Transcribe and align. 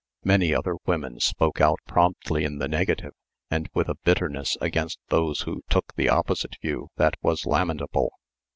Many 0.23 0.51
other 0.55 0.77
women 0.87 1.19
spoke 1.19 1.61
out 1.61 1.77
promptly 1.87 2.43
in 2.43 2.57
the 2.57 2.67
negative, 2.67 3.13
and 3.51 3.69
with 3.75 3.87
a 3.87 3.93
bitterness 4.03 4.57
against 4.59 4.97
those 5.09 5.41
who 5.41 5.61
took 5.69 5.93
the 5.93 6.09
opposite 6.09 6.55
view 6.59 6.87
that 6.95 7.13
was 7.21 7.45
lamentable. 7.45 8.11